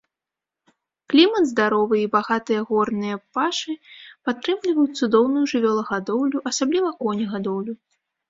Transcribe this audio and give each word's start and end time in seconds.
Клімат 1.13 1.43
здаровы, 1.49 1.97
і 2.03 2.07
багатыя 2.15 2.61
горныя 2.69 3.19
пашы 3.37 3.75
падтрымліваюць 4.29 4.95
цудоўную 4.99 5.45
жывёлагадоўлю, 5.51 6.37
асабліва 6.53 6.89
конегадоўлю. 7.05 7.73